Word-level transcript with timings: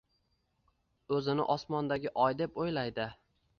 O`zini 1.17 1.45
osmondagi 1.57 2.15
oy, 2.25 2.39
deb 2.43 2.61
o`ylaydi 2.65 3.09